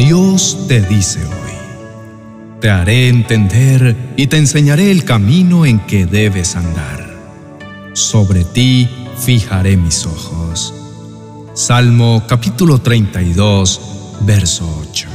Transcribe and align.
Dios 0.00 0.56
te 0.66 0.80
dice 0.80 1.18
hoy, 1.26 1.52
te 2.58 2.70
haré 2.70 3.10
entender 3.10 3.94
y 4.16 4.28
te 4.28 4.38
enseñaré 4.38 4.90
el 4.90 5.04
camino 5.04 5.66
en 5.66 5.78
que 5.80 6.06
debes 6.06 6.56
andar. 6.56 7.06
Sobre 7.92 8.44
ti 8.44 8.88
fijaré 9.18 9.76
mis 9.76 10.06
ojos. 10.06 10.72
Salmo 11.52 12.22
capítulo 12.26 12.78
32, 12.78 13.80
verso 14.22 14.86
8. 14.88 15.06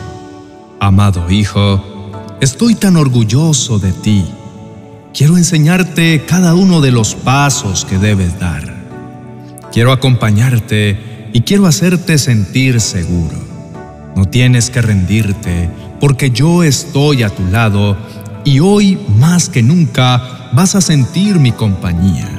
Amado 0.79 1.31
Hijo, 1.31 2.11
estoy 2.39 2.75
tan 2.75 2.95
orgulloso 2.95 3.79
de 3.79 3.91
ti. 3.91 4.23
Quiero 5.15 5.35
enseñarte 5.37 6.25
cada 6.27 6.53
uno 6.53 6.79
de 6.79 6.91
los 6.91 7.15
pasos 7.15 7.85
que 7.85 7.97
debes 7.97 8.39
dar. 8.39 8.71
Quiero 9.71 9.91
acompañarte 9.91 11.31
y 11.33 11.41
quiero 11.41 11.65
hacerte 11.65 12.19
sentir 12.19 12.79
seguro. 12.79 13.54
No 14.15 14.25
tienes 14.25 14.69
que 14.69 14.81
rendirte 14.81 15.69
porque 15.99 16.29
yo 16.29 16.63
estoy 16.63 17.23
a 17.23 17.29
tu 17.29 17.43
lado 17.47 17.97
y 18.43 18.59
hoy 18.59 18.97
más 19.17 19.49
que 19.49 19.61
nunca 19.61 20.49
vas 20.53 20.75
a 20.75 20.81
sentir 20.81 21.39
mi 21.39 21.51
compañía. 21.51 22.29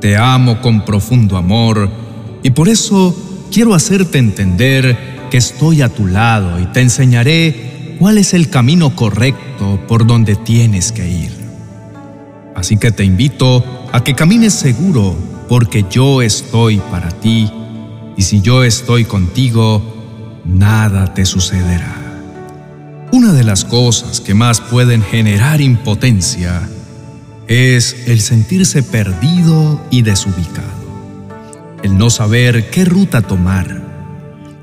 Te 0.00 0.16
amo 0.16 0.60
con 0.60 0.84
profundo 0.84 1.36
amor 1.36 1.88
y 2.42 2.50
por 2.50 2.68
eso 2.68 3.14
quiero 3.52 3.74
hacerte 3.74 4.18
entender 4.18 5.16
que 5.30 5.36
estoy 5.36 5.82
a 5.82 5.88
tu 5.88 6.06
lado 6.06 6.60
y 6.60 6.66
te 6.66 6.80
enseñaré 6.80 7.96
cuál 7.98 8.18
es 8.18 8.34
el 8.34 8.50
camino 8.50 8.94
correcto 8.94 9.80
por 9.86 10.06
donde 10.06 10.36
tienes 10.36 10.92
que 10.92 11.08
ir. 11.08 11.30
Así 12.54 12.78
que 12.78 12.90
te 12.90 13.04
invito 13.04 13.64
a 13.92 14.02
que 14.02 14.14
camines 14.14 14.54
seguro 14.54 15.16
porque 15.48 15.84
yo 15.90 16.22
estoy 16.22 16.78
para 16.90 17.10
ti 17.10 17.50
y 18.16 18.22
si 18.22 18.40
yo 18.40 18.64
estoy 18.64 19.04
contigo, 19.04 19.95
nada 20.46 21.12
te 21.14 21.24
sucederá. 21.24 21.94
Una 23.12 23.32
de 23.32 23.44
las 23.44 23.64
cosas 23.64 24.20
que 24.20 24.34
más 24.34 24.60
pueden 24.60 25.02
generar 25.02 25.60
impotencia 25.60 26.68
es 27.46 27.96
el 28.06 28.20
sentirse 28.20 28.82
perdido 28.82 29.80
y 29.90 30.02
desubicado, 30.02 30.66
el 31.82 31.96
no 31.96 32.10
saber 32.10 32.70
qué 32.70 32.84
ruta 32.84 33.22
tomar. 33.22 33.82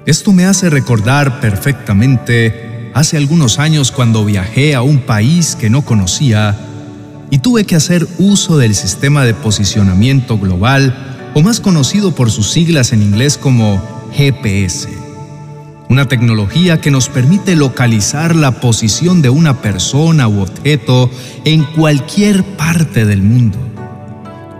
Esto 0.05 0.33
me 0.33 0.45
hace 0.45 0.69
recordar 0.69 1.39
perfectamente 1.39 2.91
hace 2.93 3.17
algunos 3.17 3.59
años 3.59 3.91
cuando 3.91 4.25
viajé 4.25 4.75
a 4.75 4.81
un 4.81 4.99
país 4.99 5.55
que 5.55 5.69
no 5.69 5.83
conocía 5.83 6.57
y 7.29 7.39
tuve 7.39 7.63
que 7.63 7.75
hacer 7.75 8.05
uso 8.19 8.57
del 8.57 8.75
sistema 8.75 9.25
de 9.25 9.33
posicionamiento 9.33 10.37
global, 10.37 11.31
o 11.33 11.41
más 11.41 11.59
conocido 11.59 12.13
por 12.13 12.29
sus 12.29 12.51
siglas 12.51 12.93
en 12.93 13.01
inglés 13.01 13.39
como 13.39 13.81
GPS, 14.13 15.02
una 15.93 16.07
tecnología 16.07 16.81
que 16.81 16.89
nos 16.89 17.07
permite 17.07 17.55
localizar 17.55 18.35
la 18.35 18.53
posición 18.53 19.21
de 19.21 19.29
una 19.29 19.61
persona 19.61 20.27
u 20.27 20.41
objeto 20.41 21.11
en 21.45 21.63
cualquier 21.63 22.43
parte 22.43 23.05
del 23.05 23.21
mundo. 23.21 23.59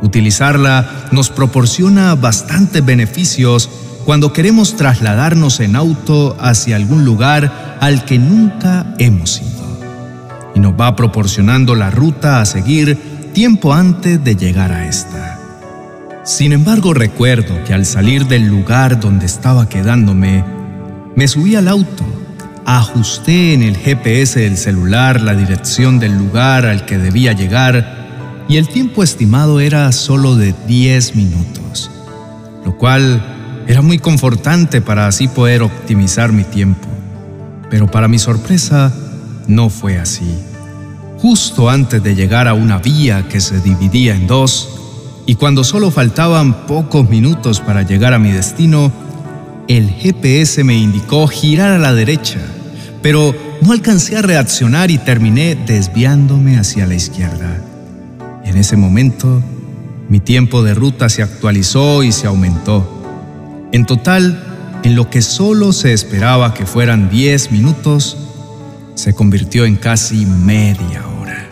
Utilizarla 0.04 1.08
nos 1.12 1.32
proporciona 1.32 2.14
bastantes 2.14 2.86
beneficios 2.86 3.68
cuando 4.06 4.32
queremos 4.32 4.76
trasladarnos 4.76 5.60
en 5.60 5.76
auto 5.76 6.38
hacia 6.40 6.76
algún 6.76 7.04
lugar 7.04 7.78
al 7.82 8.06
que 8.06 8.20
nunca 8.20 8.94
hemos 9.00 9.42
ido 9.42 10.54
y 10.54 10.60
nos 10.60 10.80
va 10.80 10.96
proporcionando 10.96 11.74
la 11.74 11.90
ruta 11.90 12.42
a 12.42 12.46
seguir 12.46 13.32
tiempo 13.34 13.74
antes 13.74 14.24
de 14.24 14.36
llegar 14.36 14.72
a 14.72 14.88
esta. 14.88 15.40
Sin 16.24 16.54
embargo, 16.54 16.94
recuerdo 16.94 17.64
que 17.66 17.74
al 17.74 17.88
salir 17.88 18.28
del 18.28 18.46
lugar 18.46 19.00
donde 19.00 19.26
estaba 19.26 19.68
quedándome, 19.68 20.63
me 21.16 21.28
subí 21.28 21.56
al 21.56 21.68
auto, 21.68 22.04
ajusté 22.66 23.54
en 23.54 23.64
el 23.64 23.78
GPS 23.78 24.40
del 24.40 24.58
celular 24.58 25.22
la 25.22 25.36
dirección 25.36 26.00
del 26.00 26.18
lugar 26.18 26.66
al 26.66 26.86
que 26.86 26.98
debía 26.98 27.34
llegar 27.34 28.46
y 28.50 28.58
el 28.58 28.68
tiempo 28.68 29.04
estimado 29.04 29.60
era 29.60 29.92
solo 29.92 30.36
de 30.36 30.54
10 30.68 31.16
minutos, 31.16 31.92
lo 32.66 32.78
cual 32.78 33.64
era 33.68 33.82
muy 33.82 34.00
confortante 34.00 34.82
para 34.82 35.08
así 35.08 35.28
poder 35.28 35.62
optimizar 35.62 36.32
mi 36.32 36.44
tiempo. 36.44 36.88
Pero 37.70 37.90
para 37.90 38.08
mi 38.08 38.20
sorpresa, 38.20 38.94
no 39.48 39.70
fue 39.70 39.98
así. 39.98 40.38
Justo 41.20 41.70
antes 41.70 42.04
de 42.04 42.16
llegar 42.16 42.48
a 42.48 42.54
una 42.54 42.78
vía 42.80 43.28
que 43.30 43.40
se 43.40 43.62
dividía 43.62 44.16
en 44.16 44.28
dos, 44.28 44.70
y 45.26 45.36
cuando 45.36 45.64
solo 45.64 45.90
faltaban 45.90 46.68
pocos 46.68 47.10
minutos 47.10 47.62
para 47.62 47.84
llegar 47.84 48.14
a 48.14 48.20
mi 48.20 48.32
destino, 48.32 48.92
el 49.68 49.90
GPS 49.90 50.64
me 50.64 50.76
indicó 50.76 51.28
girar 51.28 51.72
a 51.72 51.78
la 51.78 51.94
derecha, 51.94 52.40
pero 53.02 53.36
no 53.62 53.72
alcancé 53.72 54.18
a 54.18 54.22
reaccionar 54.22 54.92
y 54.92 54.98
terminé 54.98 55.56
desviándome 55.56 56.58
hacia 56.58 56.86
la 56.86 56.96
izquierda. 56.96 57.62
En 58.44 58.58
ese 58.58 58.76
momento, 58.76 59.42
mi 60.10 60.20
tiempo 60.20 60.64
de 60.64 60.74
ruta 60.74 61.08
se 61.10 61.24
actualizó 61.24 62.04
y 62.04 62.12
se 62.12 62.28
aumentó. 62.28 62.90
En 63.72 63.86
total, 63.86 64.44
en 64.84 64.96
lo 64.96 65.10
que 65.10 65.22
solo 65.22 65.72
se 65.72 65.94
esperaba 65.94 66.54
que 66.54 66.66
fueran 66.66 67.10
10 67.10 67.52
minutos, 67.52 68.18
se 68.96 69.14
convirtió 69.14 69.66
en 69.66 69.78
casi 69.78 70.26
media 70.26 71.08
hora. 71.08 71.48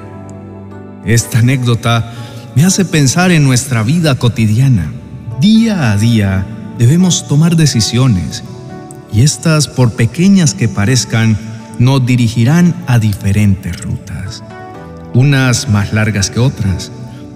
Esta 1.06 1.40
anécdota 1.40 2.14
me 2.56 2.66
hace 2.66 2.84
pensar 2.84 3.32
en 3.32 3.44
nuestra 3.44 3.84
vida 3.84 4.16
cotidiana. 4.16 4.92
Día 5.40 5.92
a 5.92 5.98
día 5.98 6.46
debemos 6.78 7.28
tomar 7.28 7.56
decisiones 7.56 8.44
y 9.14 9.22
estas, 9.22 9.68
por 9.68 9.94
pequeñas 9.94 10.54
que 10.54 10.68
parezcan, 10.68 11.38
nos 11.80 12.06
dirigirán 12.06 12.76
a 12.88 13.00
diferentes 13.00 13.82
rutas. 13.82 14.44
Unas 15.14 15.68
más 15.70 15.94
largas 15.94 16.30
que 16.30 16.40
otras, 16.40 16.92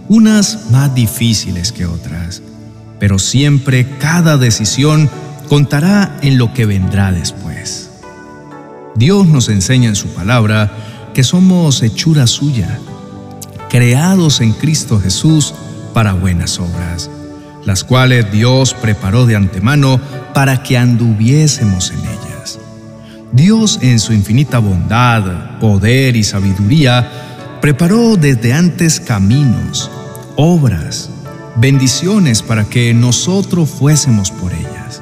unas 0.07 0.71
más 0.71 0.93
difíciles 0.95 1.71
que 1.71 1.85
otras, 1.85 2.41
pero 2.99 3.19
siempre 3.19 3.87
cada 3.99 4.37
decisión 4.37 5.09
contará 5.49 6.17
en 6.21 6.37
lo 6.37 6.53
que 6.53 6.65
vendrá 6.65 7.11
después. 7.11 7.89
Dios 8.95 9.27
nos 9.27 9.49
enseña 9.49 9.89
en 9.89 9.95
su 9.95 10.07
palabra 10.09 10.71
que 11.13 11.23
somos 11.23 11.81
hechura 11.81 12.27
suya, 12.27 12.79
creados 13.69 14.41
en 14.41 14.53
Cristo 14.53 14.99
Jesús 14.99 15.53
para 15.93 16.13
buenas 16.13 16.59
obras, 16.59 17.09
las 17.65 17.83
cuales 17.83 18.31
Dios 18.31 18.73
preparó 18.73 19.25
de 19.25 19.35
antemano 19.35 19.99
para 20.33 20.63
que 20.63 20.77
anduviésemos 20.77 21.91
en 21.91 21.99
ellas. 21.99 22.59
Dios 23.31 23.79
en 23.81 23.99
su 23.99 24.13
infinita 24.13 24.59
bondad, 24.59 25.59
poder 25.59 26.15
y 26.15 26.23
sabiduría 26.23 27.57
preparó 27.61 28.15
desde 28.15 28.53
antes 28.53 28.99
caminos, 28.99 29.89
obras, 30.35 31.09
bendiciones 31.55 32.43
para 32.43 32.65
que 32.65 32.93
nosotros 32.93 33.69
fuésemos 33.69 34.31
por 34.31 34.53
ellas, 34.53 35.01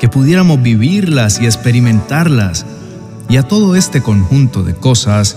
que 0.00 0.08
pudiéramos 0.08 0.60
vivirlas 0.60 1.40
y 1.40 1.46
experimentarlas 1.46 2.66
y 3.28 3.36
a 3.36 3.44
todo 3.44 3.76
este 3.76 4.02
conjunto 4.02 4.62
de 4.62 4.74
cosas 4.74 5.36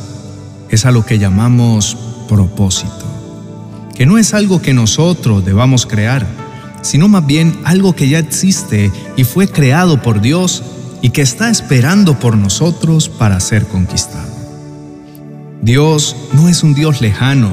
es 0.69 0.85
a 0.85 0.91
lo 0.91 1.05
que 1.05 1.19
llamamos 1.19 1.95
propósito, 2.27 3.05
que 3.95 4.05
no 4.05 4.17
es 4.17 4.33
algo 4.33 4.61
que 4.61 4.73
nosotros 4.73 5.45
debamos 5.45 5.85
crear, 5.85 6.25
sino 6.81 7.07
más 7.07 7.25
bien 7.25 7.59
algo 7.63 7.95
que 7.95 8.09
ya 8.09 8.19
existe 8.19 8.91
y 9.15 9.23
fue 9.23 9.47
creado 9.47 10.01
por 10.01 10.21
Dios 10.21 10.63
y 11.01 11.09
que 11.09 11.21
está 11.21 11.49
esperando 11.49 12.19
por 12.19 12.37
nosotros 12.37 13.09
para 13.09 13.39
ser 13.39 13.67
conquistado. 13.67 14.31
Dios 15.61 16.15
no 16.33 16.47
es 16.47 16.63
un 16.63 16.73
Dios 16.73 17.01
lejano 17.01 17.51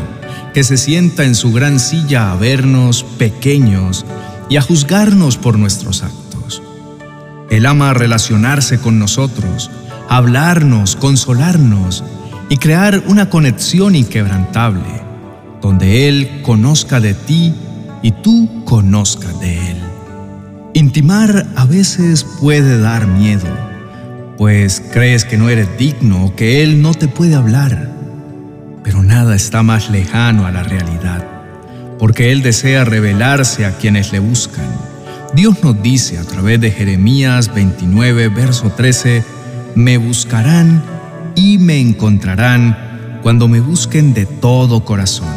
que 0.52 0.62
se 0.62 0.76
sienta 0.76 1.24
en 1.24 1.34
su 1.34 1.52
gran 1.52 1.80
silla 1.80 2.30
a 2.30 2.36
vernos 2.36 3.04
pequeños 3.18 4.06
y 4.48 4.56
a 4.56 4.62
juzgarnos 4.62 5.36
por 5.36 5.58
nuestros 5.58 6.02
actos. 6.02 6.62
Él 7.50 7.66
ama 7.66 7.92
relacionarse 7.92 8.78
con 8.78 8.98
nosotros, 8.98 9.70
hablarnos, 10.08 10.96
consolarnos 10.96 12.04
y 12.48 12.58
crear 12.58 13.02
una 13.06 13.30
conexión 13.30 13.96
inquebrantable, 13.96 15.02
donde 15.60 16.08
Él 16.08 16.42
conozca 16.42 17.00
de 17.00 17.14
ti 17.14 17.54
y 18.04 18.12
tú 18.12 18.64
conozcas 18.66 19.40
de 19.40 19.70
Él. 19.70 19.78
Intimar 20.74 21.46
a 21.56 21.64
veces 21.64 22.22
puede 22.22 22.78
dar 22.78 23.06
miedo, 23.06 23.48
pues 24.36 24.82
crees 24.92 25.24
que 25.24 25.38
no 25.38 25.48
eres 25.48 25.68
digno 25.78 26.26
o 26.26 26.36
que 26.36 26.62
Él 26.62 26.82
no 26.82 26.92
te 26.92 27.08
puede 27.08 27.34
hablar, 27.34 27.90
pero 28.82 29.02
nada 29.02 29.34
está 29.34 29.62
más 29.62 29.88
lejano 29.88 30.44
a 30.44 30.52
la 30.52 30.62
realidad, 30.62 31.26
porque 31.98 32.30
Él 32.30 32.42
desea 32.42 32.84
revelarse 32.84 33.64
a 33.64 33.78
quienes 33.78 34.12
le 34.12 34.18
buscan. 34.18 34.66
Dios 35.34 35.64
nos 35.64 35.82
dice 35.82 36.18
a 36.18 36.24
través 36.24 36.60
de 36.60 36.72
Jeremías 36.72 37.54
29, 37.54 38.28
verso 38.28 38.70
13, 38.70 39.24
me 39.76 39.96
buscarán 39.96 40.84
y 41.36 41.56
me 41.56 41.80
encontrarán 41.80 43.18
cuando 43.22 43.48
me 43.48 43.60
busquen 43.60 44.12
de 44.12 44.26
todo 44.26 44.84
corazón. 44.84 45.32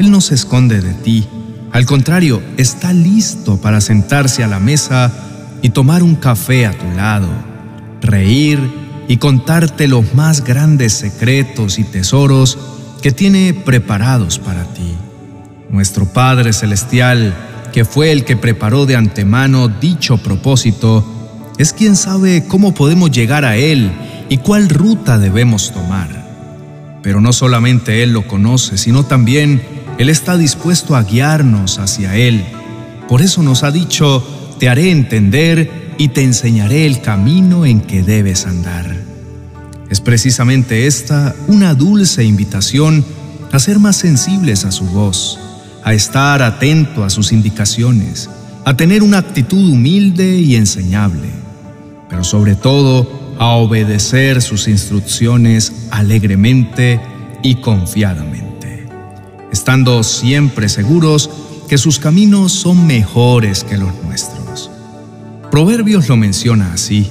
Él 0.00 0.10
no 0.10 0.20
se 0.20 0.34
esconde 0.34 0.80
de 0.80 0.92
ti, 0.92 1.28
al 1.76 1.84
contrario, 1.84 2.42
está 2.56 2.94
listo 2.94 3.58
para 3.58 3.82
sentarse 3.82 4.42
a 4.42 4.46
la 4.46 4.58
mesa 4.58 5.12
y 5.60 5.68
tomar 5.68 6.02
un 6.02 6.14
café 6.14 6.64
a 6.64 6.72
tu 6.72 6.90
lado, 6.96 7.28
reír 8.00 8.58
y 9.08 9.18
contarte 9.18 9.86
los 9.86 10.14
más 10.14 10.42
grandes 10.42 10.94
secretos 10.94 11.78
y 11.78 11.84
tesoros 11.84 12.56
que 13.02 13.12
tiene 13.12 13.52
preparados 13.52 14.38
para 14.38 14.64
ti. 14.72 14.94
Nuestro 15.68 16.06
Padre 16.06 16.54
Celestial, 16.54 17.34
que 17.74 17.84
fue 17.84 18.10
el 18.10 18.24
que 18.24 18.38
preparó 18.38 18.86
de 18.86 18.96
antemano 18.96 19.68
dicho 19.68 20.16
propósito, 20.16 21.04
es 21.58 21.74
quien 21.74 21.94
sabe 21.94 22.46
cómo 22.48 22.72
podemos 22.72 23.10
llegar 23.10 23.44
a 23.44 23.56
Él 23.56 23.92
y 24.30 24.38
cuál 24.38 24.70
ruta 24.70 25.18
debemos 25.18 25.74
tomar. 25.74 26.08
Pero 27.02 27.20
no 27.20 27.34
solamente 27.34 28.02
Él 28.02 28.14
lo 28.14 28.26
conoce, 28.26 28.78
sino 28.78 29.04
también 29.04 29.75
Él 29.98 30.08
está 30.08 30.36
dispuesto 30.36 30.94
a 30.96 31.02
guiarnos 31.02 31.78
hacia 31.78 32.16
Él. 32.16 32.44
Por 33.08 33.22
eso 33.22 33.42
nos 33.42 33.62
ha 33.62 33.70
dicho, 33.70 34.22
te 34.58 34.68
haré 34.68 34.90
entender 34.90 35.94
y 35.98 36.08
te 36.08 36.22
enseñaré 36.22 36.86
el 36.86 37.00
camino 37.00 37.64
en 37.64 37.80
que 37.80 38.02
debes 38.02 38.46
andar. 38.46 38.94
Es 39.88 40.00
precisamente 40.00 40.86
esta 40.86 41.34
una 41.46 41.74
dulce 41.74 42.24
invitación 42.24 43.04
a 43.52 43.58
ser 43.58 43.78
más 43.78 43.96
sensibles 43.96 44.64
a 44.64 44.72
su 44.72 44.84
voz, 44.84 45.38
a 45.84 45.94
estar 45.94 46.42
atento 46.42 47.04
a 47.04 47.10
sus 47.10 47.32
indicaciones, 47.32 48.28
a 48.64 48.76
tener 48.76 49.02
una 49.02 49.18
actitud 49.18 49.70
humilde 49.70 50.38
y 50.40 50.56
enseñable, 50.56 51.28
pero 52.08 52.24
sobre 52.24 52.56
todo 52.56 53.36
a 53.38 53.50
obedecer 53.50 54.42
sus 54.42 54.66
instrucciones 54.66 55.72
alegremente 55.90 57.00
y 57.42 57.56
confiadamente, 57.56 58.55
estando 59.56 60.02
siempre 60.02 60.68
seguros 60.68 61.30
que 61.66 61.78
sus 61.78 61.98
caminos 61.98 62.52
son 62.52 62.86
mejores 62.86 63.64
que 63.64 63.78
los 63.78 63.88
nuestros. 64.04 64.70
Proverbios 65.50 66.10
lo 66.10 66.18
menciona 66.18 66.74
así. 66.74 67.08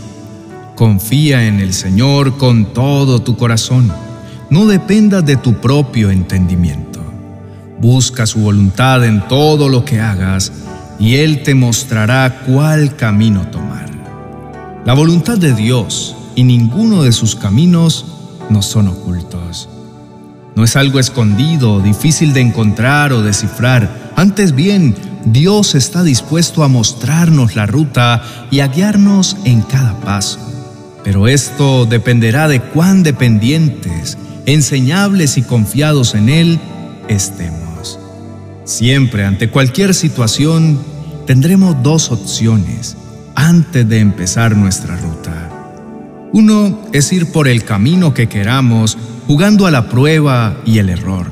Confía 0.75 1.47
en 1.47 1.59
el 1.59 1.73
Señor 1.73 2.37
con 2.37 2.71
todo 2.71 3.23
tu 3.23 3.35
corazón. 3.35 3.91
No 4.51 4.67
dependas 4.67 5.25
de 5.25 5.37
tu 5.37 5.55
propio 5.55 6.11
entendimiento. 6.11 6.99
Busca 7.81 8.27
su 8.27 8.41
voluntad 8.41 9.03
en 9.03 9.27
todo 9.27 9.67
lo 9.67 9.83
que 9.83 9.99
hagas 9.99 10.51
y 10.99 11.15
Él 11.15 11.41
te 11.41 11.55
mostrará 11.55 12.43
cuál 12.45 12.95
camino 12.95 13.47
tomar. 13.47 13.89
La 14.85 14.93
voluntad 14.93 15.39
de 15.39 15.55
Dios 15.55 16.15
y 16.35 16.43
ninguno 16.43 17.01
de 17.01 17.11
sus 17.11 17.35
caminos 17.35 18.05
no 18.51 18.61
son 18.61 18.89
ocultos. 18.89 19.67
No 20.55 20.63
es 20.63 20.75
algo 20.77 20.99
escondido, 20.99 21.81
difícil 21.81 22.33
de 22.33 22.41
encontrar 22.41 23.11
o 23.11 23.21
descifrar. 23.21 24.13
Antes 24.15 24.55
bien, 24.55 24.95
Dios 25.25 25.75
está 25.75 26.03
dispuesto 26.03 26.63
a 26.63 26.69
mostrarnos 26.69 27.55
la 27.55 27.65
ruta 27.65 28.23
y 28.51 28.61
a 28.61 28.67
guiarnos 28.67 29.35
en 29.43 29.61
cada 29.61 29.99
paso. 29.99 30.39
Pero 31.03 31.27
esto 31.27 31.85
dependerá 31.85 32.47
de 32.47 32.61
cuán 32.61 33.03
dependientes, 33.03 34.17
enseñables 34.45 35.37
y 35.37 35.43
confiados 35.43 36.15
en 36.15 36.29
Él 36.29 36.59
estemos. 37.09 37.99
Siempre 38.63 39.25
ante 39.25 39.49
cualquier 39.49 39.93
situación 39.93 40.79
tendremos 41.27 41.83
dos 41.83 42.11
opciones 42.11 42.95
antes 43.35 43.87
de 43.87 43.99
empezar 43.99 44.55
nuestra 44.55 44.95
ruta. 44.95 45.49
Uno 46.31 46.79
es 46.93 47.11
ir 47.11 47.31
por 47.31 47.47
el 47.47 47.63
camino 47.63 48.13
que 48.13 48.27
queramos, 48.27 48.97
jugando 49.27 49.65
a 49.65 49.71
la 49.71 49.89
prueba 49.89 50.57
y 50.65 50.79
el 50.79 50.89
error. 50.89 51.27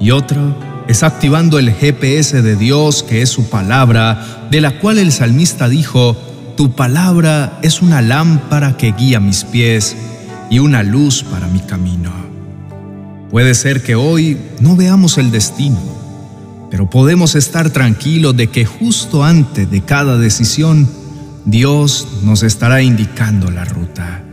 Y 0.00 0.12
otro 0.12 0.56
es 0.88 1.02
activando 1.02 1.58
el 1.58 1.72
GPS 1.72 2.42
de 2.42 2.56
Dios, 2.56 3.02
que 3.02 3.22
es 3.22 3.28
su 3.28 3.48
palabra, 3.48 4.48
de 4.50 4.60
la 4.60 4.78
cual 4.78 4.98
el 4.98 5.12
salmista 5.12 5.68
dijo, 5.68 6.16
Tu 6.56 6.72
palabra 6.72 7.58
es 7.62 7.82
una 7.82 8.02
lámpara 8.02 8.76
que 8.76 8.92
guía 8.92 9.20
mis 9.20 9.44
pies 9.44 9.96
y 10.50 10.58
una 10.58 10.82
luz 10.82 11.22
para 11.22 11.46
mi 11.46 11.60
camino. 11.60 12.10
Puede 13.30 13.54
ser 13.54 13.82
que 13.82 13.94
hoy 13.94 14.36
no 14.58 14.74
veamos 14.74 15.18
el 15.18 15.30
destino, 15.30 15.78
pero 16.70 16.90
podemos 16.90 17.36
estar 17.36 17.70
tranquilos 17.70 18.36
de 18.36 18.48
que 18.48 18.64
justo 18.64 19.22
antes 19.22 19.70
de 19.70 19.82
cada 19.82 20.18
decisión, 20.18 20.88
Dios 21.44 22.08
nos 22.24 22.42
estará 22.42 22.82
indicando 22.82 23.50
la 23.50 23.64
ruta. 23.64 24.24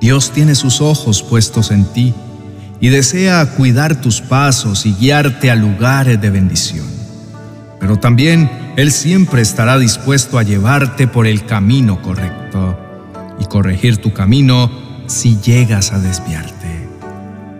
Dios 0.00 0.30
tiene 0.32 0.54
sus 0.54 0.80
ojos 0.80 1.22
puestos 1.22 1.70
en 1.70 1.84
ti 1.84 2.14
y 2.80 2.88
desea 2.88 3.44
cuidar 3.56 4.00
tus 4.00 4.22
pasos 4.22 4.86
y 4.86 4.94
guiarte 4.94 5.50
a 5.50 5.54
lugares 5.54 6.20
de 6.20 6.30
bendición. 6.30 6.86
Pero 7.78 7.98
también 7.98 8.50
Él 8.76 8.92
siempre 8.92 9.42
estará 9.42 9.78
dispuesto 9.78 10.38
a 10.38 10.42
llevarte 10.42 11.06
por 11.06 11.26
el 11.26 11.44
camino 11.44 12.00
correcto 12.00 12.78
y 13.38 13.44
corregir 13.44 13.98
tu 13.98 14.14
camino 14.14 14.70
si 15.06 15.38
llegas 15.38 15.92
a 15.92 15.98
desviarte. 15.98 16.88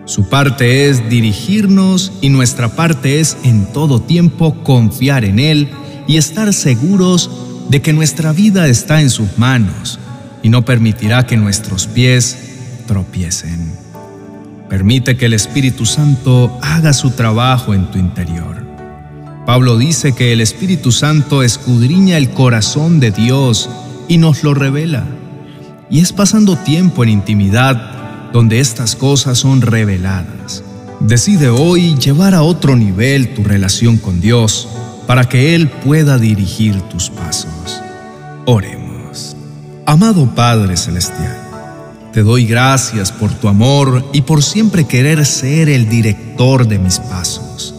Su 0.05 0.27
parte 0.27 0.89
es 0.89 1.07
dirigirnos 1.09 2.11
y 2.21 2.29
nuestra 2.29 2.69
parte 2.69 3.19
es 3.19 3.37
en 3.43 3.71
todo 3.71 4.01
tiempo 4.01 4.63
confiar 4.63 5.25
en 5.25 5.37
Él 5.37 5.69
y 6.07 6.17
estar 6.17 6.53
seguros 6.53 7.29
de 7.69 7.81
que 7.83 7.93
nuestra 7.93 8.33
vida 8.33 8.67
está 8.67 8.99
en 8.99 9.11
sus 9.11 9.37
manos 9.37 9.99
y 10.43 10.49
no 10.49 10.63
permitirá 10.63 11.25
que 11.25 11.37
nuestros 11.37 11.87
pies 11.87 12.37
tropiecen. 12.87 13.71
Permite 14.69 15.17
que 15.17 15.25
el 15.25 15.33
Espíritu 15.33 15.85
Santo 15.85 16.57
haga 16.61 16.93
su 16.93 17.11
trabajo 17.11 17.73
en 17.73 17.91
tu 17.91 17.99
interior. 17.99 18.65
Pablo 19.45 19.77
dice 19.77 20.13
que 20.13 20.31
el 20.31 20.39
Espíritu 20.39 20.91
Santo 20.91 21.43
escudriña 21.43 22.17
el 22.17 22.29
corazón 22.29 22.99
de 22.99 23.11
Dios 23.11 23.69
y 24.07 24.17
nos 24.17 24.43
lo 24.43 24.53
revela. 24.53 25.05
Y 25.89 25.99
es 25.99 26.13
pasando 26.13 26.55
tiempo 26.55 27.03
en 27.03 27.09
intimidad 27.09 28.31
donde 28.31 28.59
estas 28.59 28.95
cosas 28.95 29.39
son 29.39 29.61
reveladas. 29.61 30.63
Decide 31.01 31.49
hoy 31.49 31.95
llevar 31.95 32.33
a 32.35 32.43
otro 32.43 32.75
nivel 32.75 33.33
tu 33.33 33.43
relación 33.43 33.97
con 33.97 34.21
Dios 34.21 34.69
para 35.07 35.27
que 35.27 35.55
Él 35.55 35.67
pueda 35.67 36.17
dirigir 36.17 36.79
tus 36.83 37.09
pasos. 37.09 37.81
Oremos. 38.45 38.80
Amado 39.91 40.25
Padre 40.33 40.77
Celestial, 40.77 41.35
te 42.13 42.23
doy 42.23 42.45
gracias 42.45 43.11
por 43.11 43.29
tu 43.33 43.49
amor 43.49 44.09
y 44.13 44.21
por 44.21 44.41
siempre 44.41 44.85
querer 44.85 45.25
ser 45.25 45.67
el 45.67 45.89
director 45.89 46.65
de 46.65 46.79
mis 46.79 46.97
pasos. 46.99 47.75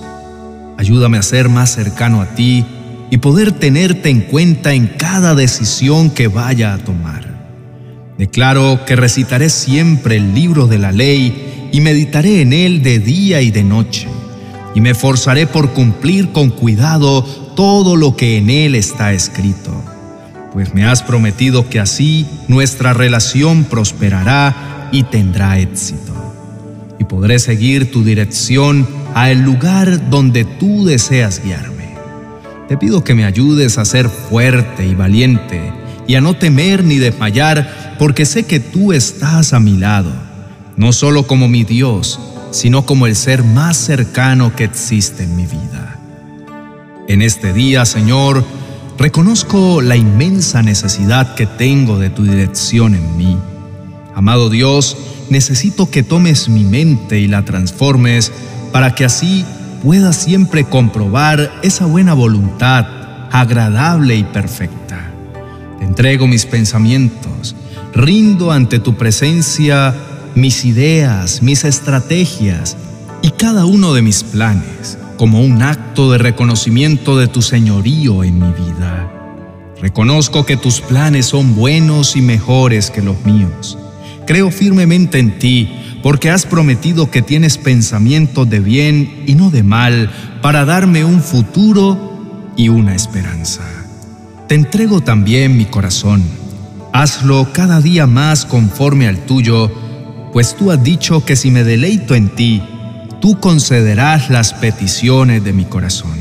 Ayúdame 0.77 1.17
a 1.17 1.23
ser 1.23 1.49
más 1.49 1.71
cercano 1.71 2.21
a 2.21 2.27
ti 2.35 2.67
y 3.11 3.17
poder 3.17 3.53
tenerte 3.53 4.11
en 4.11 4.21
cuenta 4.21 4.75
en 4.75 4.89
cada 4.89 5.35
decisión 5.35 6.11
que 6.11 6.29
vaya 6.29 6.75
a 6.75 6.79
tomar. 6.85 7.25
Declaro 8.19 8.85
que 8.85 8.95
recitaré 8.95 9.49
siempre 9.49 10.17
el 10.17 10.35
libro 10.35 10.67
de 10.67 10.77
la 10.77 10.93
ley 10.93 11.71
y 11.73 11.81
meditaré 11.81 12.43
en 12.43 12.53
él 12.53 12.83
de 12.83 12.99
día 12.99 13.41
y 13.41 13.51
de 13.51 13.65
noche 13.65 14.07
y 14.75 14.83
me 14.83 14.91
esforzaré 14.91 15.47
por 15.47 15.71
cumplir 15.71 16.31
con 16.33 16.51
cuidado 16.51 17.23
todo 17.57 17.97
lo 17.97 18.17
que 18.17 18.37
en 18.37 18.51
él 18.51 18.75
está 18.75 19.15
escrito, 19.15 19.73
pues 20.53 20.75
me 20.75 20.85
has 20.85 21.03
prometido 21.03 21.69
que 21.69 21.81
así 21.81 22.27
nuestra 22.47 22.93
relación 22.93 23.65
prosperará 23.65 24.89
y 24.93 25.05
tendrá 25.05 25.59
éxito, 25.59 26.13
y 26.99 27.05
podré 27.05 27.39
seguir 27.39 27.91
tu 27.91 28.05
dirección 28.05 28.87
a 29.15 29.31
el 29.31 29.41
lugar 29.41 30.11
donde 30.11 30.45
tú 30.45 30.85
deseas 30.85 31.43
guiarme. 31.43 31.95
Te 32.69 32.77
pido 32.77 33.03
que 33.03 33.15
me 33.15 33.25
ayudes 33.25 33.79
a 33.79 33.85
ser 33.85 34.09
fuerte 34.09 34.87
y 34.87 34.95
valiente 34.95 35.73
y 36.07 36.15
a 36.15 36.21
no 36.21 36.35
temer 36.35 36.85
ni 36.85 36.99
desmayar, 36.99 37.97
porque 37.99 38.27
sé 38.27 38.45
que 38.45 38.61
tú 38.61 38.93
estás 38.93 39.53
a 39.53 39.61
mi 39.61 39.79
lado, 39.79 40.13
no 40.77 40.93
solo 40.93 41.27
como 41.27 41.49
mi 41.49 41.65
Dios, 41.65 42.21
sino 42.51 42.85
como 42.85 43.07
el 43.07 43.17
ser 43.17 43.45
más 43.45 43.77
cercano 43.77 44.55
que 44.55 44.65
existe 44.65 45.25
en 45.25 45.37
mi 45.37 45.47
vida. 45.47 45.99
En 47.09 47.23
este 47.23 47.53
día, 47.53 47.85
Señor, 47.85 48.45
reconozco 49.03 49.81
la 49.83 49.97
inmensa 49.97 50.63
necesidad 50.63 51.35
que 51.35 51.45
tengo 51.45 51.99
de 51.99 52.09
tu 52.09 52.23
dirección 52.23 52.95
en 52.95 53.17
mí. 53.17 53.37
Amado 54.15 54.49
Dios, 54.49 54.97
necesito 55.29 55.91
que 55.91 56.05
tomes 56.05 56.49
mi 56.49 56.63
mente 56.63 57.19
y 57.19 57.27
la 57.27 57.45
transformes 57.45 58.31
para 58.71 58.95
que 58.95 59.05
así 59.05 59.45
pueda 59.83 60.13
siempre 60.13 60.63
comprobar 60.63 61.53
esa 61.65 61.85
buena 61.85 62.15
voluntad 62.15 62.87
agradable 63.33 64.15
y 64.15 64.23
perfecta. 64.23 65.11
Te 65.81 65.85
entrego 65.85 66.29
mis 66.29 66.47
pensamientos, 66.47 67.57
rindo 67.93 68.53
ante 68.53 68.79
tu 68.79 68.97
presencia 68.97 69.97
mis 70.37 70.65
ideas, 70.65 71.43
mis 71.43 71.65
estrategias 71.65 72.77
y 73.21 73.31
cada 73.31 73.65
uno 73.65 73.95
de 73.95 74.03
mis 74.03 74.23
planes 74.23 74.97
como 75.23 75.41
un 75.41 75.63
acto 75.63 76.11
de 76.11 76.19
reconocimiento 76.19 77.17
de 77.17 77.29
tu 77.29 77.43
señorío 77.43 78.25
en 78.25 78.41
mi 78.41 78.53
vida. 78.53 79.09
Reconozco 79.81 80.45
que 80.45 80.57
tus 80.57 80.81
planes 80.81 81.27
son 81.27 81.55
buenos 81.55 82.17
y 82.17 82.21
mejores 82.21 82.91
que 82.91 83.03
los 83.03 83.25
míos. 83.25 83.79
Creo 84.27 84.51
firmemente 84.51 85.21
en 85.21 85.39
ti 85.39 85.71
porque 86.03 86.29
has 86.29 86.45
prometido 86.45 87.09
que 87.13 87.23
tienes 87.23 87.57
pensamientos 87.57 88.51
de 88.51 88.59
bien 88.59 89.23
y 89.25 89.37
no 89.37 89.51
de 89.51 89.63
mal 89.63 90.11
para 90.43 90.65
darme 90.65 91.05
un 91.05 91.21
futuro 91.21 92.53
y 92.57 92.69
una 92.69 92.97
esperanza. 92.97 93.63
Te 94.49 94.57
entrego 94.57 95.03
también 95.03 95.57
mi 95.57 95.67
corazón 95.67 96.25
Hazlo 96.93 97.53
cada 97.53 97.81
día 97.81 98.09
más 98.09 98.45
conforme 98.45 99.07
al 99.07 99.25
tuyo, 99.25 99.71
pues 100.33 100.57
tú 100.57 100.73
has 100.73 100.83
dicho 100.83 101.25
que 101.25 101.37
si 101.37 101.53
me 101.53 101.63
deleito 101.63 102.17
en 102.17 102.29
ti, 102.29 102.61
tú 103.23 103.39
concederás 103.39 104.31
las 104.31 104.53
peticiones 104.53 105.45
de 105.45 105.53
mi 105.53 105.65
corazón. 105.65 106.19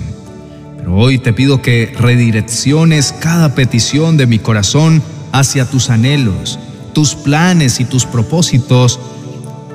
Pero 0.78 0.96
hoy 0.96 1.18
te 1.18 1.34
pido 1.34 1.60
que 1.60 1.92
redirecciones 1.98 3.12
cada 3.12 3.56
petición 3.56 4.18
de 4.18 4.28
mi 4.28 4.38
corazón 4.38 5.02
hacia 5.32 5.66
tus 5.66 5.90
anhelos, 5.90 6.60
tus 6.94 7.16
planes 7.16 7.80
y 7.80 7.86
tus 7.86 8.06
propósitos, 8.06 9.00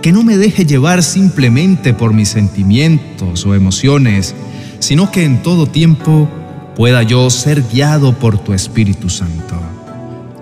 que 0.03 0.13
no 0.13 0.23
me 0.23 0.37
deje 0.37 0.67
llevar 0.67 1.03
simplemente 1.03 1.95
por 1.95 2.15
mis 2.15 2.29
sentimientos 2.29 3.45
o 3.45 3.57
emociones, 3.57 4.37
sino 4.79 5.11
que 5.11 5.25
en 5.25 5.43
todo 5.43 5.67
tiempo 5.67 6.29
pueda 6.77 7.03
yo 7.03 7.29
ser 7.31 7.65
guiado 7.73 8.17
por 8.17 8.39
tu 8.39 8.53
Espíritu 8.53 9.11
Santo. 9.11 9.61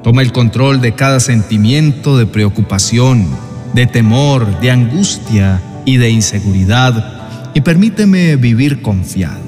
Toma 0.03 0.21
el 0.21 0.33
control 0.33 0.83
de 0.83 0.95
cada 0.95 1.19
sentimiento 1.19 2.19
de 2.19 2.27
preocupación, 2.27 3.27
de 3.73 3.87
temor, 3.87 4.61
de 4.61 4.71
angustia 4.71 5.63
y 5.85 5.97
de 5.97 6.11
inseguridad 6.11 7.53
y 7.55 7.61
permíteme 7.61 8.37
vivir 8.37 8.83
confiado. 8.83 9.45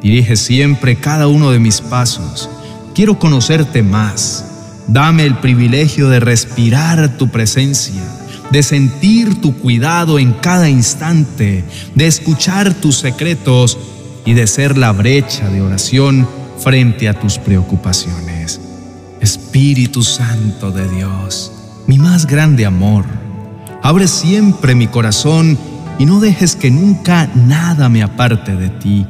Dirige 0.00 0.36
siempre 0.36 0.96
cada 0.96 1.26
uno 1.26 1.50
de 1.50 1.58
mis 1.58 1.80
pasos. 1.80 2.48
Quiero 2.94 3.18
conocerte 3.18 3.82
más. 3.82 4.44
Dame 4.86 5.24
el 5.24 5.36
privilegio 5.36 6.08
de 6.08 6.20
respirar 6.20 7.18
tu 7.18 7.28
presencia, 7.28 8.02
de 8.50 8.62
sentir 8.62 9.40
tu 9.40 9.54
cuidado 9.58 10.18
en 10.18 10.32
cada 10.32 10.70
instante, 10.70 11.64
de 11.94 12.06
escuchar 12.06 12.72
tus 12.74 12.96
secretos 12.96 13.76
y 14.24 14.32
de 14.32 14.46
ser 14.46 14.78
la 14.78 14.92
brecha 14.92 15.48
de 15.50 15.60
oración 15.60 16.26
frente 16.58 17.08
a 17.08 17.18
tus 17.18 17.38
preocupaciones. 17.38 18.60
Espíritu 19.20 20.02
Santo 20.02 20.70
de 20.70 20.88
Dios, 20.88 21.52
mi 21.86 21.98
más 21.98 22.26
grande 22.26 22.64
amor, 22.64 23.04
abre 23.82 24.08
siempre 24.08 24.74
mi 24.74 24.86
corazón 24.86 25.58
y 25.98 26.06
no 26.06 26.20
dejes 26.20 26.56
que 26.56 26.70
nunca 26.70 27.28
nada 27.34 27.88
me 27.88 28.02
aparte 28.02 28.54
de 28.54 28.68
ti. 28.68 29.06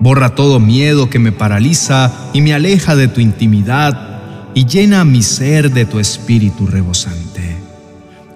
Borra 0.00 0.34
todo 0.34 0.60
miedo 0.60 1.08
que 1.08 1.18
me 1.18 1.32
paraliza 1.32 2.12
y 2.32 2.40
me 2.40 2.54
aleja 2.54 2.96
de 2.96 3.08
tu 3.08 3.20
intimidad 3.20 4.16
y 4.54 4.66
llena 4.66 5.04
mi 5.04 5.22
ser 5.22 5.70
de 5.70 5.84
tu 5.84 5.98
espíritu 5.98 6.66
rebosante. 6.66 7.56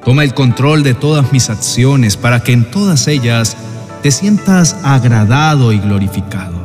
Toma 0.05 0.25
el 0.25 0.35
control 0.35 0.83
de 0.83 0.95
todas 0.95 1.33
mis 1.33 1.50
acciones 1.50 2.17
para 2.17 2.43
que 2.43 2.52
en 2.52 2.71
todas 2.71 3.07
ellas 3.09 3.57
te 4.02 4.11
sientas 4.11 4.76
agradado 4.83 5.73
y 5.73 5.79
glorificado. 5.79 6.59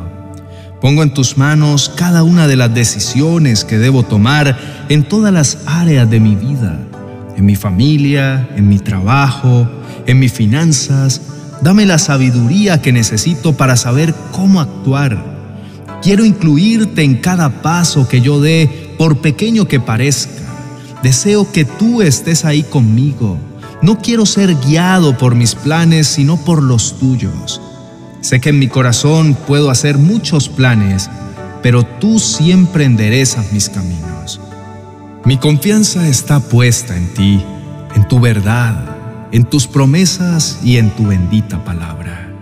Pongo 0.80 1.02
en 1.02 1.12
tus 1.12 1.36
manos 1.36 1.90
cada 1.94 2.22
una 2.22 2.46
de 2.46 2.56
las 2.56 2.72
decisiones 2.72 3.64
que 3.64 3.78
debo 3.78 4.02
tomar 4.02 4.58
en 4.88 5.04
todas 5.04 5.32
las 5.32 5.58
áreas 5.66 6.08
de 6.08 6.20
mi 6.20 6.34
vida, 6.34 6.78
en 7.36 7.44
mi 7.44 7.54
familia, 7.54 8.48
en 8.56 8.68
mi 8.68 8.78
trabajo, 8.78 9.68
en 10.06 10.18
mis 10.18 10.32
finanzas. 10.32 11.20
Dame 11.62 11.86
la 11.86 11.98
sabiduría 11.98 12.80
que 12.82 12.92
necesito 12.92 13.56
para 13.56 13.76
saber 13.76 14.14
cómo 14.32 14.60
actuar. 14.60 15.36
Quiero 16.02 16.24
incluirte 16.24 17.02
en 17.02 17.16
cada 17.16 17.62
paso 17.62 18.08
que 18.08 18.20
yo 18.20 18.40
dé, 18.40 18.94
por 18.98 19.18
pequeño 19.18 19.68
que 19.68 19.80
parezca. 19.80 20.32
Deseo 21.02 21.50
que 21.52 21.64
tú 21.64 22.02
estés 22.02 22.44
ahí 22.44 22.62
conmigo. 22.62 23.38
No 23.82 23.98
quiero 23.98 24.24
ser 24.24 24.54
guiado 24.54 25.18
por 25.18 25.34
mis 25.34 25.54
planes, 25.54 26.06
sino 26.06 26.36
por 26.36 26.62
los 26.62 26.98
tuyos. 26.98 27.60
Sé 28.20 28.40
que 28.40 28.48
en 28.48 28.58
mi 28.58 28.68
corazón 28.68 29.36
puedo 29.46 29.70
hacer 29.70 29.98
muchos 29.98 30.48
planes, 30.48 31.10
pero 31.62 31.84
tú 31.84 32.18
siempre 32.18 32.84
enderezas 32.84 33.52
mis 33.52 33.68
caminos. 33.68 34.40
Mi 35.26 35.36
confianza 35.36 36.08
está 36.08 36.40
puesta 36.40 36.96
en 36.96 37.12
ti, 37.12 37.42
en 37.94 38.08
tu 38.08 38.18
verdad, 38.20 39.28
en 39.32 39.44
tus 39.44 39.66
promesas 39.66 40.60
y 40.64 40.78
en 40.78 40.88
tu 40.90 41.08
bendita 41.08 41.62
palabra. 41.64 42.32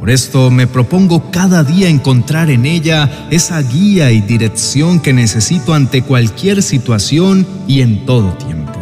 Por 0.00 0.10
esto 0.10 0.50
me 0.50 0.66
propongo 0.66 1.30
cada 1.30 1.62
día 1.62 1.88
encontrar 1.88 2.50
en 2.50 2.66
ella 2.66 3.28
esa 3.30 3.62
guía 3.62 4.10
y 4.10 4.20
dirección 4.20 4.98
que 4.98 5.12
necesito 5.12 5.74
ante 5.74 6.02
cualquier 6.02 6.62
situación 6.62 7.46
y 7.68 7.82
en 7.82 8.04
todo 8.06 8.32
tiempo. 8.32 8.80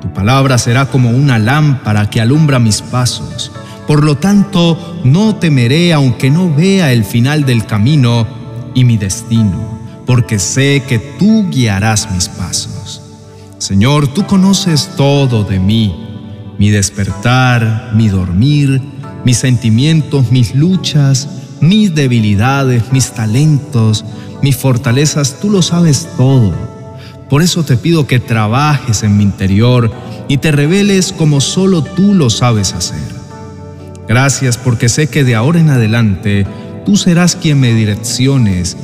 Tu 0.00 0.12
palabra 0.12 0.58
será 0.58 0.86
como 0.86 1.10
una 1.10 1.40
lámpara 1.40 2.08
que 2.08 2.20
alumbra 2.20 2.60
mis 2.60 2.82
pasos 2.82 3.50
por 3.88 4.04
lo 4.04 4.18
tanto, 4.18 5.00
no 5.02 5.36
temeré 5.36 5.94
aunque 5.94 6.28
no 6.30 6.54
vea 6.54 6.92
el 6.92 7.06
final 7.06 7.46
del 7.46 7.64
camino 7.64 8.26
y 8.74 8.84
mi 8.84 8.98
destino, 8.98 9.77
porque 10.08 10.38
sé 10.38 10.84
que 10.88 10.98
tú 10.98 11.50
guiarás 11.50 12.10
mis 12.10 12.30
pasos. 12.30 13.02
Señor, 13.58 14.08
tú 14.08 14.26
conoces 14.26 14.92
todo 14.96 15.44
de 15.44 15.60
mí, 15.60 15.94
mi 16.56 16.70
despertar, 16.70 17.92
mi 17.94 18.08
dormir, 18.08 18.80
mis 19.26 19.36
sentimientos, 19.36 20.32
mis 20.32 20.54
luchas, 20.54 21.28
mis 21.60 21.94
debilidades, 21.94 22.90
mis 22.90 23.12
talentos, 23.12 24.02
mis 24.40 24.56
fortalezas, 24.56 25.40
tú 25.42 25.50
lo 25.50 25.60
sabes 25.60 26.08
todo. 26.16 26.54
Por 27.28 27.42
eso 27.42 27.62
te 27.62 27.76
pido 27.76 28.06
que 28.06 28.18
trabajes 28.18 29.02
en 29.02 29.18
mi 29.18 29.24
interior 29.24 29.92
y 30.26 30.38
te 30.38 30.52
reveles 30.52 31.12
como 31.12 31.42
solo 31.42 31.84
tú 31.84 32.14
lo 32.14 32.30
sabes 32.30 32.72
hacer. 32.72 33.14
Gracias 34.08 34.56
porque 34.56 34.88
sé 34.88 35.08
que 35.08 35.22
de 35.22 35.34
ahora 35.34 35.60
en 35.60 35.68
adelante 35.68 36.46
tú 36.86 36.96
serás 36.96 37.36
quien 37.36 37.60
me 37.60 37.74
direcciones 37.74 38.78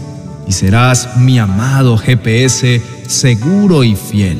y 0.46 0.52
serás 0.52 1.16
mi 1.16 1.38
amado 1.38 1.96
GPS 1.96 2.82
seguro 3.06 3.84
y 3.84 3.96
fiel, 3.96 4.38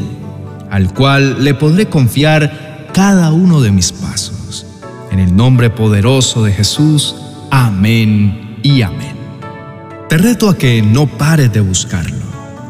al 0.70 0.92
cual 0.92 1.42
le 1.44 1.54
podré 1.54 1.86
confiar 1.86 2.88
cada 2.92 3.32
uno 3.32 3.60
de 3.60 3.70
mis 3.70 3.92
pasos. 3.92 4.66
En 5.10 5.20
el 5.20 5.34
nombre 5.34 5.70
poderoso 5.70 6.44
de 6.44 6.52
Jesús, 6.52 7.16
amén 7.50 8.58
y 8.62 8.82
amén. 8.82 9.14
Te 10.08 10.18
reto 10.18 10.48
a 10.48 10.56
que 10.56 10.82
no 10.82 11.06
pares 11.06 11.52
de 11.52 11.60
buscarlo. 11.60 12.24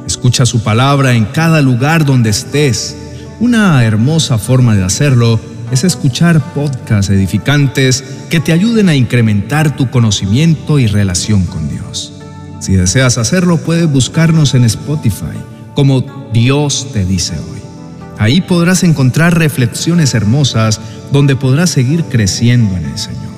Escucha 0.07 0.47
su 0.47 0.63
palabra 0.63 1.15
en 1.15 1.25
cada 1.27 1.61
lugar 1.63 2.05
donde 2.05 2.31
estés. 2.31 2.97
Una 3.41 3.85
hermosa 3.85 4.39
forma 4.39 4.75
de 4.75 4.85
hacerlo 4.85 5.41
es 5.71 5.85
escuchar 5.85 6.41
podcasts 6.55 7.11
edificantes 7.11 8.05
que 8.31 8.41
te 8.41 8.53
ayuden 8.53 8.89
a 8.89 8.95
incrementar 8.95 9.77
tu 9.77 9.91
conocimiento 9.91 10.79
y 10.79 10.87
relación 10.87 11.45
con 11.47 11.69
Dios. 11.69 12.14
Si 12.65 12.73
deseas 12.77 13.19
hacerlo, 13.19 13.59
puedes 13.59 13.93
buscarnos 13.93 14.55
en 14.55 14.65
Spotify 14.65 15.37
como 15.75 16.01
Dios 16.33 16.89
te 16.95 17.05
dice 17.05 17.35
hoy. 17.35 17.61
Ahí 18.17 18.41
podrás 18.41 18.85
encontrar 18.85 19.37
reflexiones 19.37 20.15
hermosas 20.15 20.81
donde 21.13 21.37
podrás 21.37 21.69
seguir 21.69 22.05
creciendo 22.05 22.75
en 22.79 22.87
el 22.87 22.97
Señor. 22.97 23.35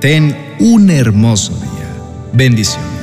Ten 0.00 0.36
un 0.58 0.90
hermoso 0.90 1.54
día. 1.54 1.94
Bendiciones. 2.32 2.99